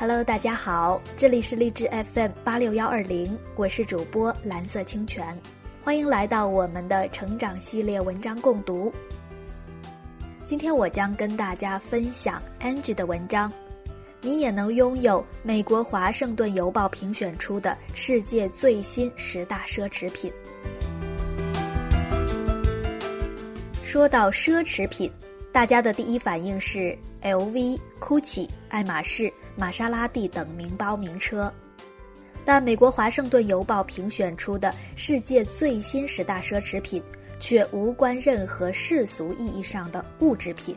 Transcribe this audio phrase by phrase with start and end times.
[0.00, 5.36] Hello，大家好，这里是励志 FM 八六幺二零，我是主播蓝色清泉，
[5.82, 8.92] 欢迎来到我们的成长系列文章共读。
[10.44, 13.52] 今天我将跟大家分享 Angie 的文章，
[14.20, 20.32] 你也能拥有美国华盛顿邮报评选出的世界最新十大奢侈品。
[23.82, 25.10] 说到奢侈品。
[25.50, 31.52] 大家的第一反应是 LV、GUCCI、爱马仕、玛莎拉蒂等名包名车，
[32.44, 37.02] 但美国华盛顿邮报评选出的世界最新十大奢侈品，
[37.40, 40.76] 却无关任何世俗意义上的物质品。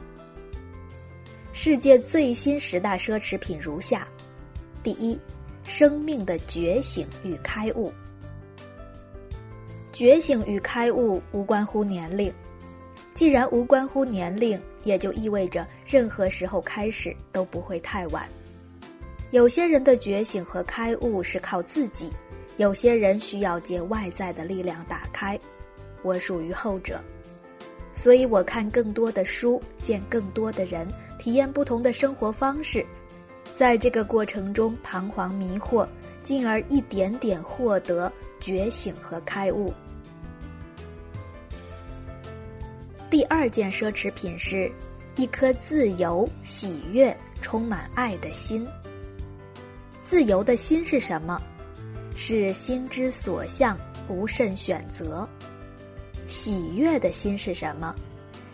[1.53, 4.07] 世界最新十大奢侈品如下：
[4.81, 5.15] 第一，
[5.63, 7.93] 生命的觉醒与开悟。
[9.93, 12.33] 觉醒与开悟无关乎年龄。
[13.13, 18.27] 既然无关乎年龄，也就意味着任何时候开始都不会太晚。
[19.31, 22.09] 有些人的觉醒和开悟是靠自己，
[22.57, 25.39] 有些人需要借外在的力量打开。
[26.03, 27.01] 我属于后者，
[27.93, 30.85] 所以我看更多的书，见更多的人，
[31.17, 32.85] 体验不同的生活方式，
[33.55, 35.87] 在这个过程中彷徨迷惑，
[36.23, 39.73] 进而一点点获得觉醒和开悟。
[43.09, 44.69] 第二件奢侈品是，
[45.15, 48.67] 一颗自由、喜悦、充满爱的心。
[50.11, 51.41] 自由的心是什么？
[52.17, 53.77] 是心之所向，
[54.09, 55.25] 不甚选择。
[56.27, 57.95] 喜悦的心是什么？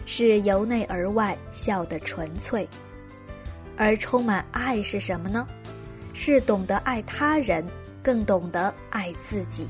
[0.06, 2.70] 是由内而外笑得纯粹。
[3.76, 5.48] 而充满爱是什么呢？
[6.14, 7.66] 是懂得爱他人，
[8.04, 9.66] 更懂得爱自己。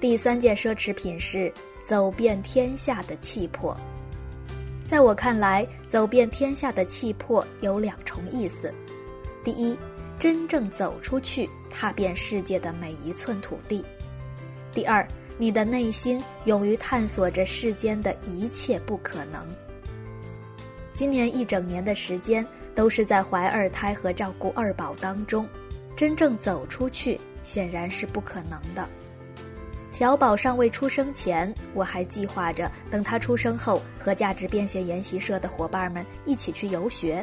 [0.00, 1.52] 第三件奢侈品是
[1.84, 3.76] 走遍天下的气魄。
[4.90, 8.74] 在我看来，走遍天下的气魄有两重意思：
[9.44, 9.78] 第一，
[10.18, 13.84] 真正走出去，踏遍世界的每一寸土地；
[14.74, 15.06] 第二，
[15.38, 19.46] 你的内心勇于探索着世间的一切不可能。
[20.92, 25.48] 今年一整年的时间都是在怀二胎和照顾二宝当中，
[25.94, 28.88] 真正走出去显然是不可能的。
[30.00, 37.22] 小宝尚未出生前，我还计划着等他出生后和价值变现研习社的伙伴们一起去游学。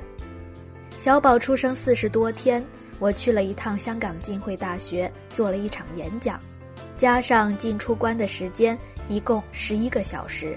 [0.96, 2.64] 小宝出生四十多天，
[3.00, 6.40] 我去了一趟香港浸会大学做了一场演讲，
[6.98, 8.78] 加上进出关的时间，
[9.10, 10.56] 一共十一个小时。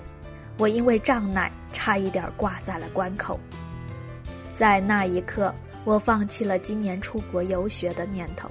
[0.59, 3.41] 我因为胀奶，差一点挂在了关口。
[4.59, 5.55] 在那一刻，
[5.87, 8.51] 我放弃了今年出国游学的念头。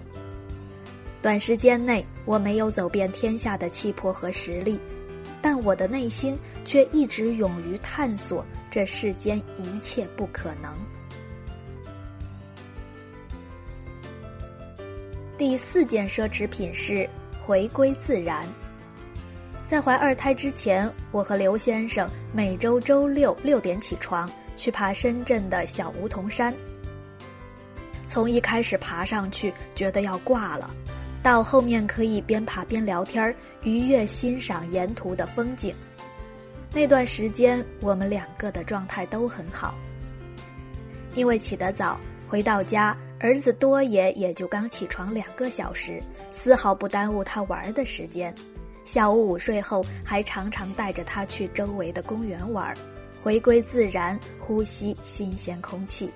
[1.21, 4.79] 短时间内，我没有走遍天下的气魄和实力，
[5.41, 10.73] 但我的内心却一直勇于探索这世间一切不可能。
[15.37, 17.09] 第四件奢侈品是
[17.41, 18.47] 回归自然。
[19.67, 26.53] 在怀二胎之前，我和刘先生每周周六六点起床去爬深圳的小梧桐山。
[28.07, 30.73] 从一开始爬上去，觉得要挂了。
[31.21, 35.75] 到后面可以边爬边聊天，愉悦欣赏沿途的风景。
[36.73, 39.75] 那段时间，我们两个的状态都很好。
[41.15, 48.33] 因为起得早，回到家，儿子多爷也就刚起床两个小时，丝毫不耽误他玩的时间。
[48.85, 52.73] 下午午睡后，还常常带着他去周围的公园玩，
[53.21, 56.09] 回归自然，呼吸新鲜空气。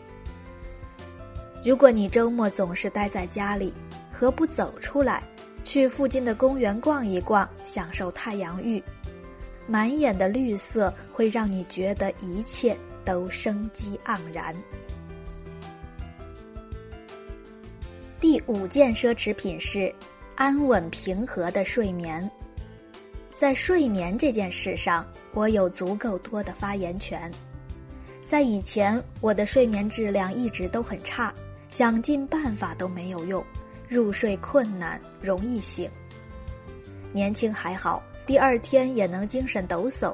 [1.65, 3.73] 如果你周末总是待在家里，
[4.13, 5.23] 何不走出来，
[5.63, 8.81] 去附近的公园逛一逛，享受太阳浴？
[9.67, 14.55] 满眼的绿色会让你觉得一切都生机盎然。
[18.19, 19.93] 第五件奢侈品是
[20.35, 22.29] 安稳平和的睡眠。
[23.35, 27.29] 在睡眠这件事上，我有足够多的发言权。
[28.25, 31.33] 在以前，我的睡眠质量一直都很差，
[31.69, 33.43] 想尽办法都没有用。
[33.93, 35.87] 入睡困难，容易醒。
[37.11, 40.11] 年轻还好，第二天也能精神抖擞；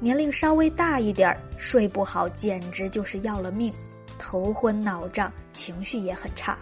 [0.00, 3.70] 年龄稍微大一点儿，睡不好简直就是要了命，
[4.18, 6.58] 头昏脑胀，情绪也很差。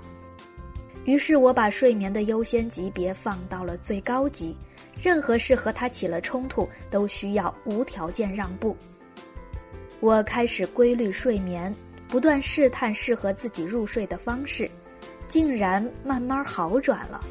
[1.05, 4.57] 于是我把睡眠的优先级别放到了最高级，
[5.01, 8.77] 任何事和他起了冲突，都需要无条件让步。
[10.01, 11.73] 我开始规律睡眠，
[12.09, 14.69] 不断试探适合自己入睡的方式。
[15.31, 17.25] 竟然慢慢好转了。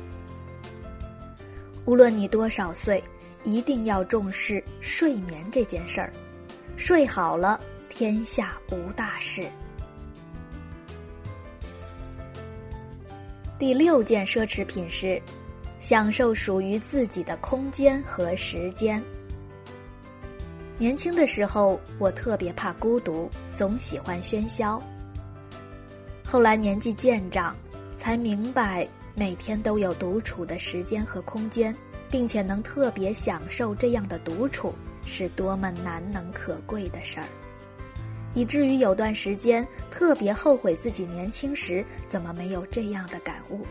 [1.85, 3.03] 无论你多少岁
[3.43, 6.11] 一定要重视睡眠这件事儿
[6.77, 7.59] 睡好了
[7.89, 9.45] 天下无大事。
[13.59, 15.21] 第六件奢侈品是
[15.81, 19.03] 享受属于自己的空间和时间。
[20.77, 24.81] 年轻的时候我特别怕孤独总喜欢喧嚣。
[26.23, 27.53] 后来年纪渐长
[27.99, 31.75] 才明白每天都有独处的时间和空间，
[32.09, 34.73] 并且能特别享受这样的独处，
[35.05, 37.25] 是多么难能可贵的事儿。
[38.33, 43.65] 以至于有段时间特别后悔自己年轻时怎么没有这样的感悟。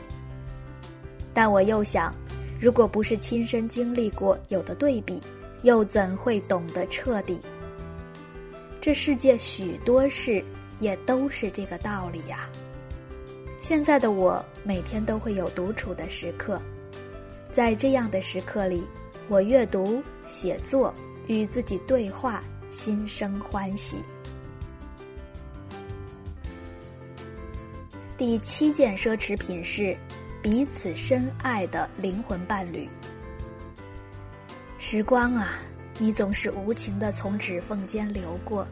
[1.32, 2.14] 但我又想，
[2.60, 5.22] 如果不是亲身经历过，有的对比。
[5.64, 7.36] 又怎会懂得彻底？
[8.80, 10.40] 这世界许多事
[10.78, 12.48] 也都是这个道理呀。
[13.68, 16.58] 现在的我每天都会有独处的时刻，
[17.52, 18.82] 在这样的时刻里，
[19.28, 20.90] 我阅读、写作、
[21.26, 23.98] 与自己对话，心生欢喜。
[28.16, 29.94] 第七件奢侈品是
[30.42, 32.88] 彼此深爱的灵魂伴侣。
[34.78, 35.46] 时光啊，
[35.98, 38.66] 你总是无情的从指缝间流过，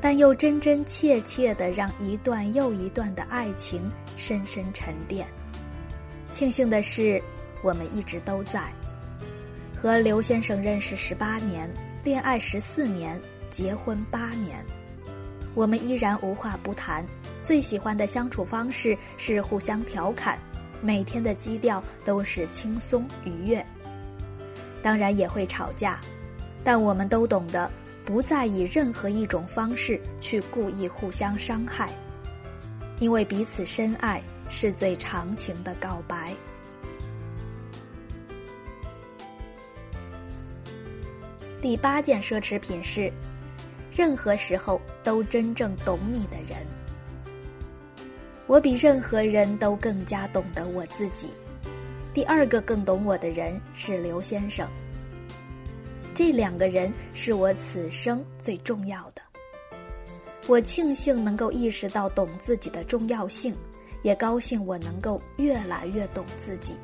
[0.00, 3.82] 但又真真切切的让一段又一段的爱情
[4.18, 5.26] 深深沉淀。
[6.30, 7.22] 庆幸的是，
[7.62, 8.70] 我们一直都在。
[9.74, 11.70] 和刘先生认识十八年，
[12.04, 13.18] 恋爱十四年，
[13.48, 14.62] 结婚八年，
[15.54, 17.02] 我们依然无话不谈。
[17.44, 20.38] 最喜欢的相处方式是互相调侃，
[20.82, 23.64] 每天的基调都是轻松愉悦。
[24.82, 26.00] 当然也会吵架，
[26.62, 27.70] 但我们都懂得
[28.04, 31.90] 不再以任何一种方式去故意互相伤害，
[33.00, 36.34] 因为彼此深爱是最长情的告白。
[41.60, 43.12] 第八件奢侈品是，
[43.90, 46.64] 任何时候都真正懂你的人。
[48.46, 51.28] 我比任何人都更加懂得我自己。
[52.14, 54.66] 第二个更懂我的人是刘先生。
[56.14, 59.27] 这两个人是我此生最重要的。
[60.48, 63.54] 我庆幸能够意识到懂自己的重要性，
[64.02, 66.74] 也高兴我能够越来越懂自己。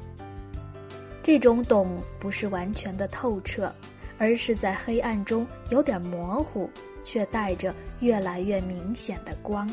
[1.22, 3.74] 这种懂不是完全的透彻，
[4.18, 6.70] 而是在黑暗中有点模糊，
[7.02, 9.68] 却带着越来越明显的光。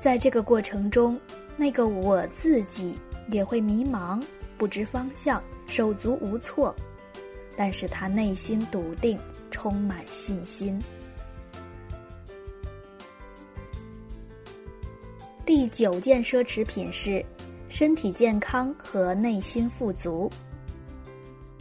[0.00, 1.20] 在这个过程中，
[1.56, 2.98] 那个我自己。
[3.30, 4.20] 也会迷茫，
[4.58, 6.74] 不知方向，手足无措，
[7.56, 9.16] 但是他内心笃定，
[9.48, 10.76] 充满信心。
[15.54, 17.22] 第九件奢侈品是
[17.68, 20.32] 身体健康和内心富足。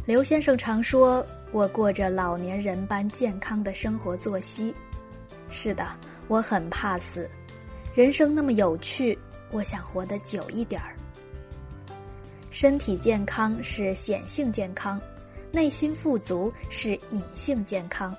[0.06, 1.22] 刘先生常说
[1.52, 4.74] ：“我过着老年人般健康的生活作息。”
[5.52, 5.86] 是的，
[6.30, 7.30] 我很怕死，
[7.94, 9.20] 人生那么有趣，
[9.52, 10.96] 我想活得久一点儿。
[12.50, 15.02] 身体健康是显性健康，
[15.52, 18.16] 内心富足是隐性健康。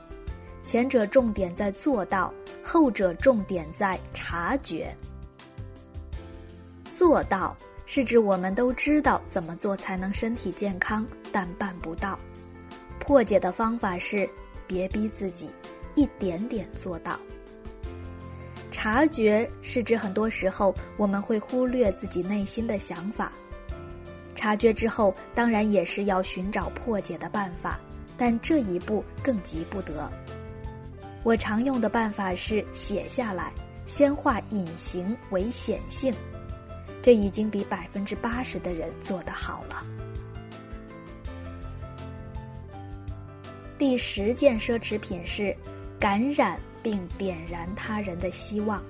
[0.62, 2.30] 前者重点在做到，
[2.62, 4.94] 后者重点在察觉。
[7.02, 12.16] 做到是指我们都知道怎么做才能身体健康，但办不到。
[13.00, 14.30] 破解的方法是
[14.68, 15.50] 别逼自己，
[15.96, 17.18] 一点点做到。
[18.70, 23.32] 察觉是指很多时候我们会忽略自己内心的想法。
[24.36, 27.80] 察觉之后，当然也是要寻找破解的办法，
[28.16, 30.08] 但这一步更急不得。
[31.24, 33.52] 我常用的办法是写下来，
[33.86, 36.14] 先化隐形为显性，
[37.02, 39.84] 这已经比百分之八十的人做得好了。
[43.76, 45.54] 第十件奢侈品是
[45.98, 48.80] 感染并点燃他人的希望。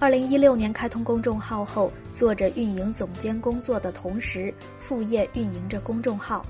[0.00, 6.46] 二零一六年开通公众号后，做着运营总监工作的同时，副业运营着公众号。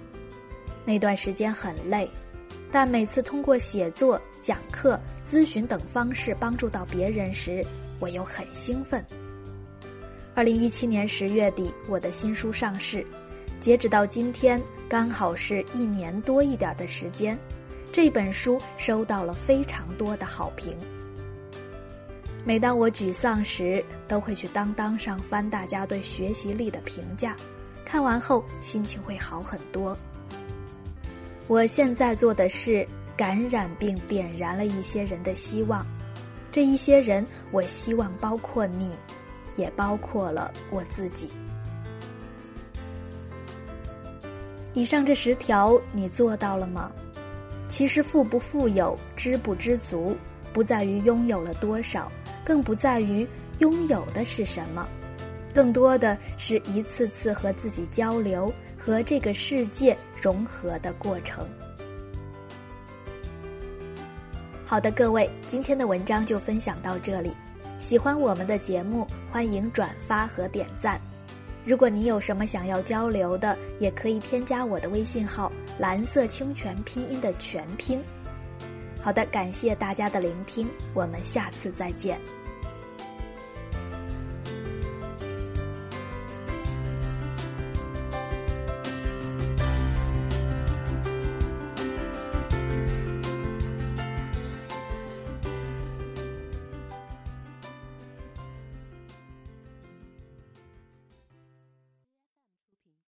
[0.84, 2.08] 那段时间很累，
[2.70, 7.64] 但每次通过写作、讲课、咨询等方式帮助到别人时，
[7.98, 9.04] 我又很兴奋。
[10.38, 13.04] 二零一七年十月底，我的新书上市，
[13.58, 17.36] 截止到今天，刚好是一年多一点的时间。
[17.90, 20.76] 这本书收到了非常多的好评。
[22.44, 27.34] 每当我沮丧时，都会去当当上翻大家对学习力的评价，
[27.84, 29.98] 看完后心情会好很多。
[31.48, 35.84] 我现在做的是感染并点燃了一些人的希望，
[36.52, 38.96] 这一些人，我希望包括你，
[39.58, 41.28] 也包括了我自己。
[44.72, 46.90] 以上这十条你做到了吗？
[47.68, 50.16] 其实富不富有、知不知足，
[50.54, 52.10] 不在于拥有了多少。
[52.44, 54.88] 更不在于拥有的是什么，
[55.54, 61.46] 更多的是一次次和自己交流、和这个世界融合的过程。
[64.64, 67.32] 好的，各位，今天的文章就分享到这里。
[67.78, 71.00] 喜欢我们的节目，欢迎转发和点赞。
[71.64, 78.02] 如果你有什么想要交流的，也可以添加我的微信号“蓝色清泉拼音”的全拼。
[79.00, 82.20] 好的，感谢大家的聆听，我们下次再见。